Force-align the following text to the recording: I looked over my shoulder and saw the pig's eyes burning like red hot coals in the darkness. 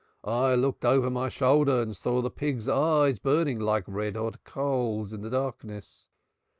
I 0.25 0.55
looked 0.55 0.83
over 0.83 1.11
my 1.11 1.29
shoulder 1.29 1.79
and 1.79 1.95
saw 1.95 2.23
the 2.23 2.31
pig's 2.31 2.67
eyes 2.67 3.19
burning 3.19 3.59
like 3.59 3.83
red 3.85 4.15
hot 4.15 4.43
coals 4.43 5.13
in 5.13 5.21
the 5.21 5.29
darkness. 5.29 6.07